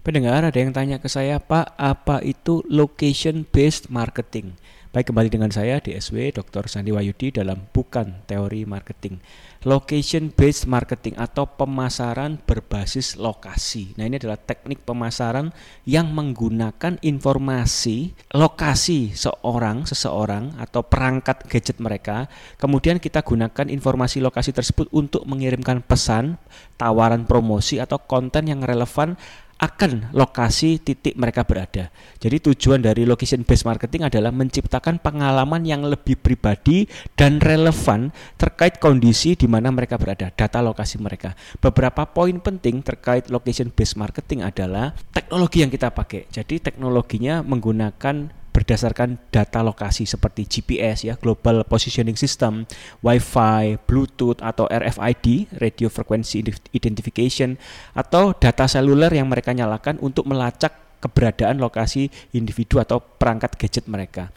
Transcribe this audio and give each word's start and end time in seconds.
Pendengar 0.00 0.48
ada 0.48 0.56
yang 0.56 0.72
tanya 0.72 0.96
ke 0.96 1.12
saya, 1.12 1.36
Pak, 1.36 1.76
apa 1.76 2.24
itu 2.24 2.64
location 2.72 3.44
based 3.44 3.92
marketing? 3.92 4.56
Baik 4.96 5.12
kembali 5.12 5.28
dengan 5.28 5.52
saya 5.52 5.76
DSW 5.76 6.32
Dr. 6.32 6.72
Sandi 6.72 6.88
Wayudi 6.88 7.28
dalam 7.28 7.68
Bukan 7.68 8.24
Teori 8.24 8.64
Marketing. 8.64 9.20
Location 9.68 10.32
based 10.32 10.64
marketing 10.64 11.20
atau 11.20 11.44
pemasaran 11.44 12.40
berbasis 12.48 13.20
lokasi. 13.20 13.92
Nah, 14.00 14.08
ini 14.08 14.16
adalah 14.16 14.40
teknik 14.40 14.88
pemasaran 14.88 15.52
yang 15.84 16.08
menggunakan 16.16 16.96
informasi 17.04 18.16
lokasi 18.32 19.12
seorang, 19.12 19.84
seseorang 19.84 20.56
atau 20.56 20.80
perangkat 20.80 21.44
gadget 21.44 21.76
mereka. 21.76 22.24
Kemudian 22.56 23.04
kita 23.04 23.20
gunakan 23.20 23.68
informasi 23.68 24.24
lokasi 24.24 24.56
tersebut 24.56 24.88
untuk 24.96 25.28
mengirimkan 25.28 25.84
pesan, 25.84 26.40
tawaran 26.80 27.28
promosi 27.28 27.76
atau 27.76 28.00
konten 28.00 28.48
yang 28.48 28.64
relevan 28.64 29.20
akan 29.60 30.16
lokasi 30.16 30.80
titik 30.80 31.20
mereka 31.20 31.44
berada. 31.44 31.92
Jadi 32.16 32.40
tujuan 32.50 32.80
dari 32.80 33.04
location 33.04 33.44
based 33.44 33.68
marketing 33.68 34.08
adalah 34.08 34.32
menciptakan 34.32 34.96
pengalaman 35.04 35.68
yang 35.68 35.84
lebih 35.84 36.16
pribadi 36.16 36.88
dan 37.12 37.36
relevan 37.38 38.08
terkait 38.40 38.80
kondisi 38.80 39.36
di 39.36 39.44
mana 39.44 39.68
mereka 39.68 40.00
berada, 40.00 40.32
data 40.32 40.58
lokasi 40.64 40.96
mereka. 40.96 41.36
Beberapa 41.60 42.08
poin 42.08 42.40
penting 42.40 42.80
terkait 42.80 43.28
location 43.28 43.68
based 43.68 44.00
marketing 44.00 44.48
adalah 44.48 44.96
teknologi 45.12 45.60
yang 45.60 45.68
kita 45.68 45.92
pakai. 45.92 46.24
Jadi 46.32 46.64
teknologinya 46.64 47.44
menggunakan 47.44 48.39
berdasarkan 48.50 49.16
data 49.30 49.62
lokasi 49.62 50.04
seperti 50.04 50.44
GPS 50.44 51.06
ya, 51.06 51.14
Global 51.16 51.62
Positioning 51.64 52.18
System, 52.18 52.66
Wi-Fi, 53.00 53.78
Bluetooth 53.86 54.42
atau 54.42 54.66
RFID, 54.66 55.56
Radio 55.62 55.86
Frequency 55.86 56.42
Identification 56.74 57.54
atau 57.94 58.34
data 58.34 58.66
seluler 58.66 59.14
yang 59.14 59.30
mereka 59.30 59.54
nyalakan 59.54 60.02
untuk 60.02 60.26
melacak 60.26 60.89
keberadaan 61.00 61.56
lokasi 61.58 62.12
individu 62.36 62.78
atau 62.78 63.00
perangkat 63.00 63.56
gadget 63.56 63.88
mereka. 63.88 64.28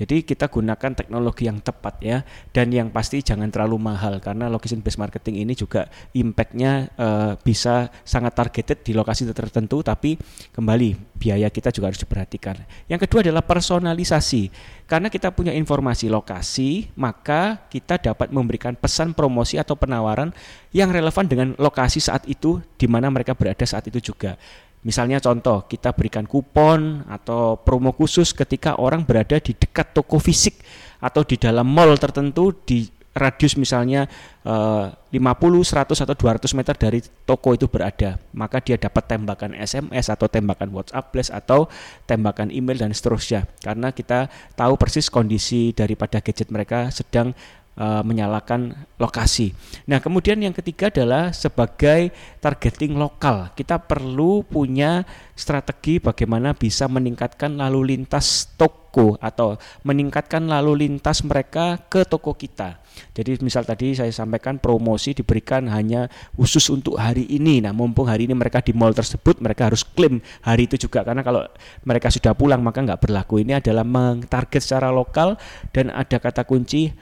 Jadi 0.00 0.24
kita 0.24 0.48
gunakan 0.48 0.96
teknologi 0.96 1.44
yang 1.44 1.60
tepat 1.60 2.00
ya 2.00 2.24
dan 2.56 2.72
yang 2.72 2.88
pasti 2.88 3.20
jangan 3.20 3.52
terlalu 3.52 3.76
mahal 3.76 4.16
karena 4.16 4.48
location 4.48 4.80
based 4.80 4.96
marketing 4.96 5.44
ini 5.44 5.52
juga 5.52 5.92
impactnya 6.16 6.88
uh, 6.96 7.32
bisa 7.36 7.92
sangat 8.00 8.32
targeted 8.32 8.80
di 8.80 8.96
lokasi 8.96 9.28
tertentu 9.28 9.84
tapi 9.84 10.16
kembali 10.56 10.96
biaya 11.20 11.52
kita 11.52 11.68
juga 11.68 11.92
harus 11.92 12.00
diperhatikan. 12.00 12.64
Yang 12.88 13.04
kedua 13.04 13.20
adalah 13.28 13.44
personalisasi 13.44 14.48
karena 14.88 15.12
kita 15.12 15.36
punya 15.36 15.52
informasi 15.52 16.08
lokasi 16.08 16.88
maka 16.96 17.68
kita 17.68 18.00
dapat 18.00 18.32
memberikan 18.32 18.72
pesan 18.72 19.12
promosi 19.12 19.60
atau 19.60 19.76
penawaran 19.76 20.32
yang 20.72 20.88
relevan 20.88 21.28
dengan 21.28 21.48
lokasi 21.60 22.00
saat 22.00 22.24
itu 22.24 22.64
di 22.80 22.88
mana 22.88 23.12
mereka 23.12 23.36
berada 23.36 23.68
saat 23.68 23.84
itu 23.92 24.00
juga. 24.00 24.40
Misalnya 24.80 25.20
contoh, 25.20 25.68
kita 25.68 25.92
berikan 25.92 26.24
kupon 26.24 27.04
atau 27.04 27.60
promo 27.60 27.92
khusus 27.92 28.32
ketika 28.32 28.80
orang 28.80 29.04
berada 29.04 29.36
di 29.36 29.52
dekat 29.52 29.92
toko 29.92 30.16
fisik 30.16 30.64
atau 31.04 31.20
di 31.20 31.36
dalam 31.36 31.68
mall 31.68 31.92
tertentu 32.00 32.56
di 32.64 32.88
radius 33.10 33.58
misalnya 33.58 34.06
eh, 34.46 34.86
50, 35.12 35.20
100 35.66 36.04
atau 36.06 36.14
200 36.14 36.56
meter 36.56 36.74
dari 36.78 37.00
toko 37.26 37.52
itu 37.52 37.66
berada, 37.66 38.16
maka 38.32 38.62
dia 38.62 38.78
dapat 38.78 39.04
tembakan 39.04 39.52
SMS 39.58 40.08
atau 40.08 40.30
tembakan 40.30 40.70
WhatsApp 40.70 41.10
Blast 41.10 41.34
atau 41.34 41.66
tembakan 42.06 42.48
email 42.54 42.78
dan 42.78 42.94
seterusnya. 42.94 43.50
Karena 43.60 43.90
kita 43.90 44.30
tahu 44.54 44.78
persis 44.78 45.10
kondisi 45.10 45.74
daripada 45.74 46.22
gadget 46.22 46.48
mereka 46.48 46.88
sedang 46.94 47.34
uh, 47.80 48.02
menyalakan 48.04 48.76
lokasi. 49.00 49.56
Nah, 49.88 50.04
kemudian 50.04 50.36
yang 50.36 50.52
ketiga 50.52 50.92
adalah 50.92 51.32
sebagai 51.32 52.12
targeting 52.44 53.00
lokal. 53.00 53.56
Kita 53.56 53.80
perlu 53.80 54.44
punya 54.44 55.08
strategi 55.32 55.96
bagaimana 55.96 56.52
bisa 56.52 56.84
meningkatkan 56.84 57.56
lalu 57.56 57.96
lintas 57.96 58.52
toko 58.60 59.16
atau 59.16 59.56
meningkatkan 59.88 60.44
lalu 60.44 60.84
lintas 60.84 61.24
mereka 61.24 61.80
ke 61.88 62.04
toko 62.04 62.36
kita. 62.36 62.76
Jadi 63.16 63.40
misal 63.40 63.64
tadi 63.64 63.96
saya 63.96 64.12
sampaikan 64.12 64.60
promosi 64.60 65.16
diberikan 65.16 65.64
hanya 65.72 66.12
khusus 66.36 66.68
untuk 66.68 67.00
hari 67.00 67.24
ini. 67.32 67.64
Nah, 67.64 67.72
mumpung 67.72 68.04
hari 68.04 68.28
ini 68.28 68.36
mereka 68.36 68.60
di 68.60 68.76
mall 68.76 68.92
tersebut, 68.92 69.40
mereka 69.40 69.72
harus 69.72 69.80
klaim 69.80 70.20
hari 70.44 70.68
itu 70.68 70.76
juga 70.76 71.00
karena 71.00 71.24
kalau 71.24 71.48
mereka 71.88 72.12
sudah 72.12 72.36
pulang 72.36 72.60
maka 72.60 72.84
nggak 72.84 73.00
berlaku. 73.00 73.40
Ini 73.40 73.64
adalah 73.64 73.86
mentarget 73.86 74.60
secara 74.60 74.92
lokal 74.92 75.40
dan 75.72 75.88
ada 75.88 76.20
kata 76.20 76.44
kunci 76.44 76.92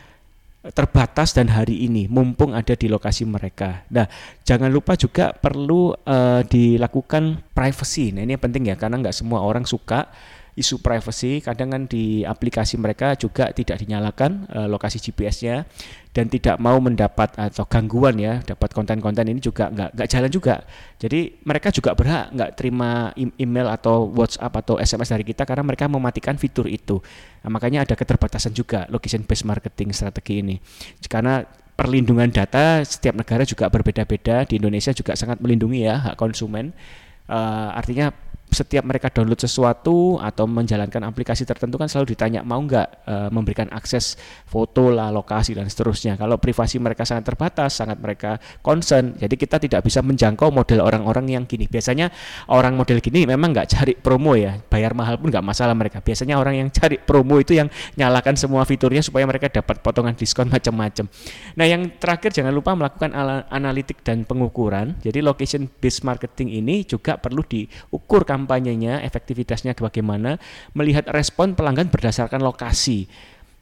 terbatas 0.58 1.30
dan 1.32 1.46
hari 1.54 1.86
ini 1.86 2.10
mumpung 2.10 2.50
ada 2.50 2.74
di 2.74 2.90
lokasi 2.90 3.22
mereka. 3.22 3.86
Nah, 3.94 4.10
jangan 4.42 4.68
lupa 4.68 4.98
juga 4.98 5.30
perlu 5.30 5.94
uh, 5.94 6.42
dilakukan 6.42 7.54
privacy. 7.54 8.10
Nah, 8.10 8.26
ini 8.26 8.34
penting 8.34 8.68
ya 8.68 8.74
karena 8.74 8.98
nggak 8.98 9.14
semua 9.14 9.46
orang 9.46 9.62
suka 9.62 10.10
isu 10.58 10.82
privacy 10.82 11.38
kadang 11.38 11.70
kan 11.70 11.82
di 11.86 12.26
aplikasi 12.26 12.74
mereka 12.74 13.14
juga 13.14 13.54
tidak 13.54 13.78
dinyalakan 13.78 14.50
uh, 14.50 14.66
lokasi 14.66 14.98
GPS-nya 14.98 15.62
dan 16.10 16.26
tidak 16.26 16.58
mau 16.58 16.74
mendapat 16.82 17.30
atau 17.38 17.62
gangguan 17.70 18.18
ya 18.18 18.42
dapat 18.42 18.74
konten-konten 18.74 19.22
ini 19.30 19.38
juga 19.38 19.70
nggak 19.70 19.94
nggak 19.94 20.08
jalan 20.10 20.30
juga. 20.34 20.66
Jadi 20.98 21.38
mereka 21.46 21.70
juga 21.70 21.94
berhak 21.94 22.34
nggak 22.34 22.50
terima 22.58 23.14
email 23.16 23.70
atau 23.70 24.10
WhatsApp 24.10 24.50
atau 24.50 24.82
SMS 24.82 25.14
dari 25.14 25.22
kita 25.22 25.46
karena 25.46 25.62
mereka 25.62 25.86
mematikan 25.86 26.34
fitur 26.34 26.66
itu. 26.66 26.98
Nah, 27.46 27.54
makanya 27.54 27.86
ada 27.86 27.94
keterbatasan 27.94 28.50
juga 28.50 28.90
location 28.90 29.22
based 29.22 29.46
marketing 29.46 29.94
strategi 29.94 30.42
ini. 30.42 30.58
Karena 31.06 31.38
perlindungan 31.78 32.34
data 32.34 32.82
setiap 32.82 33.14
negara 33.14 33.46
juga 33.46 33.70
berbeda-beda 33.70 34.42
di 34.42 34.58
Indonesia 34.58 34.90
juga 34.90 35.14
sangat 35.14 35.38
melindungi 35.38 35.86
ya 35.86 36.10
hak 36.10 36.18
konsumen. 36.18 36.74
Uh, 37.30 37.70
artinya 37.78 38.10
setiap 38.48 38.84
mereka 38.84 39.12
download 39.12 39.38
sesuatu 39.38 40.16
atau 40.18 40.44
menjalankan 40.48 41.04
aplikasi 41.04 41.44
tertentu 41.44 41.76
kan 41.76 41.86
selalu 41.86 42.16
ditanya 42.16 42.40
mau 42.40 42.58
nggak 42.58 42.88
e, 43.04 43.14
memberikan 43.28 43.68
akses 43.70 44.16
foto 44.48 44.88
lah, 44.88 45.12
lokasi 45.12 45.52
dan 45.52 45.68
seterusnya. 45.68 46.16
Kalau 46.16 46.40
privasi 46.40 46.80
mereka 46.80 47.04
sangat 47.04 47.28
terbatas, 47.28 47.76
sangat 47.76 48.00
mereka 48.00 48.40
concern, 48.64 49.14
jadi 49.20 49.34
kita 49.36 49.56
tidak 49.60 49.80
bisa 49.84 50.00
menjangkau 50.00 50.48
model 50.48 50.80
orang-orang 50.80 51.28
yang 51.28 51.44
gini. 51.44 51.68
Biasanya 51.68 52.08
orang 52.48 52.74
model 52.74 52.98
gini 53.04 53.28
memang 53.28 53.52
nggak 53.52 53.68
cari 53.68 53.92
promo 53.94 54.32
ya, 54.34 54.56
bayar 54.68 54.96
mahal 54.96 55.20
pun 55.20 55.28
nggak 55.28 55.44
masalah 55.44 55.76
mereka. 55.76 56.00
Biasanya 56.00 56.40
orang 56.40 56.64
yang 56.64 56.68
cari 56.72 56.96
promo 56.98 57.36
itu 57.38 57.54
yang 57.54 57.68
nyalakan 57.94 58.34
semua 58.34 58.64
fiturnya 58.64 59.04
supaya 59.04 59.28
mereka 59.28 59.52
dapat 59.52 59.80
potongan 59.84 60.16
diskon 60.16 60.48
macam-macam. 60.48 61.04
Nah 61.54 61.66
yang 61.68 61.84
terakhir 62.00 62.32
jangan 62.32 62.52
lupa 62.52 62.72
melakukan 62.72 63.12
analitik 63.52 64.00
dan 64.00 64.24
pengukuran. 64.24 64.96
Jadi 65.04 65.20
location 65.20 65.68
based 65.68 66.02
marketing 66.02 66.58
ini 66.64 66.82
juga 66.84 67.20
perlu 67.20 67.44
diukur 67.44 68.24
kampanyenya, 68.38 69.02
efektivitasnya 69.02 69.74
bagaimana, 69.74 70.38
melihat 70.78 71.10
respon 71.10 71.58
pelanggan 71.58 71.90
berdasarkan 71.90 72.38
lokasi. 72.38 73.10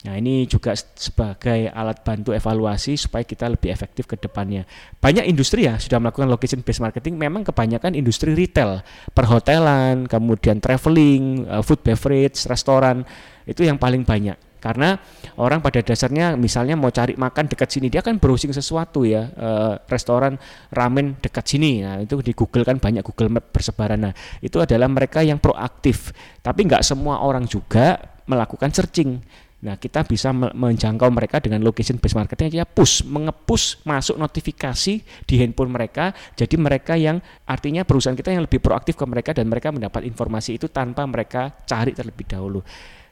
Nah, 0.05 0.13
ini 0.13 0.45
juga 0.45 0.77
sebagai 0.77 1.73
alat 1.73 2.05
bantu 2.05 2.29
evaluasi 2.29 2.95
supaya 3.01 3.25
kita 3.25 3.49
lebih 3.49 3.73
efektif 3.73 4.05
ke 4.05 4.13
depannya. 4.13 4.63
Banyak 5.01 5.25
industri 5.25 5.65
ya 5.65 5.81
sudah 5.81 5.97
melakukan 5.97 6.29
location 6.29 6.61
based 6.61 6.85
marketing, 6.85 7.17
memang 7.17 7.41
kebanyakan 7.41 7.97
industri 7.97 8.37
retail, 8.37 8.85
perhotelan, 9.17 10.05
kemudian 10.05 10.61
traveling, 10.61 11.49
eh, 11.49 11.63
food 11.65 11.81
beverage, 11.81 12.45
restoran, 12.45 13.01
itu 13.49 13.65
yang 13.65 13.81
paling 13.81 14.05
banyak 14.05 14.46
karena 14.57 14.97
orang 15.37 15.61
pada 15.61 15.79
dasarnya 15.81 16.33
misalnya 16.33 16.73
mau 16.73 16.89
cari 16.89 17.13
makan 17.13 17.45
dekat 17.47 17.69
sini 17.69 17.87
dia 17.87 18.01
kan 18.01 18.17
browsing 18.17 18.51
sesuatu 18.51 19.05
ya 19.05 19.29
e, 19.31 19.49
restoran 19.85 20.35
ramen 20.73 21.17
dekat 21.21 21.45
sini. 21.45 21.85
Nah 21.85 22.01
itu 22.01 22.19
di 22.21 22.33
Google 22.33 22.65
kan 22.65 22.81
banyak 22.81 23.05
Google 23.05 23.29
Map 23.33 23.53
bersebaran. 23.53 24.09
Nah 24.09 24.13
itu 24.41 24.57
adalah 24.57 24.89
mereka 24.89 25.21
yang 25.21 25.37
proaktif. 25.37 26.11
Tapi 26.41 26.65
nggak 26.65 26.83
semua 26.83 27.21
orang 27.21 27.45
juga 27.45 27.97
melakukan 28.27 28.69
searching. 28.73 29.23
Nah, 29.57 29.73
kita 29.73 30.05
bisa 30.05 30.29
menjangkau 30.37 31.09
mereka 31.09 31.41
dengan 31.41 31.65
location 31.65 31.97
based 31.97 32.13
marketing 32.13 32.61
ya 32.61 32.65
push, 32.69 33.01
mengepush 33.01 33.81
masuk 33.89 34.13
notifikasi 34.21 35.01
di 35.01 35.35
handphone 35.41 35.73
mereka. 35.73 36.13
Jadi 36.37 36.61
mereka 36.61 36.93
yang 36.93 37.17
artinya 37.49 37.81
perusahaan 37.81 38.13
kita 38.13 38.37
yang 38.37 38.45
lebih 38.45 38.61
proaktif 38.61 38.93
ke 38.93 39.05
mereka 39.09 39.33
dan 39.33 39.49
mereka 39.49 39.73
mendapat 39.73 40.05
informasi 40.05 40.61
itu 40.61 40.69
tanpa 40.69 41.09
mereka 41.09 41.57
cari 41.65 41.89
terlebih 41.97 42.29
dahulu. 42.29 42.61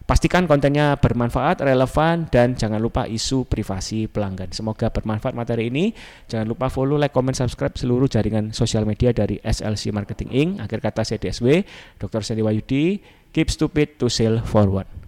Pastikan 0.06 0.46
kontennya 0.46 1.02
bermanfaat, 1.02 1.66
relevan, 1.66 2.30
dan 2.30 2.54
jangan 2.54 2.78
lupa 2.78 3.10
isu 3.10 3.50
privasi 3.50 4.06
pelanggan. 4.06 4.54
Semoga 4.54 4.94
bermanfaat 4.94 5.34
materi 5.34 5.74
ini. 5.74 5.98
Jangan 6.30 6.46
lupa 6.46 6.70
follow, 6.70 6.94
like, 6.94 7.10
comment, 7.10 7.34
subscribe 7.34 7.74
seluruh 7.74 8.06
jaringan 8.06 8.54
sosial 8.54 8.86
media 8.86 9.10
dari 9.10 9.42
SLC 9.42 9.90
Marketing 9.90 10.30
Inc. 10.30 10.52
Akhir 10.62 10.86
kata 10.86 11.02
CDSW, 11.02 11.66
Dr. 11.98 12.22
Sandy 12.22 12.46
Wayudi, 12.46 13.02
keep 13.34 13.50
stupid 13.50 13.98
to 13.98 14.06
sell 14.06 14.46
forward. 14.46 15.05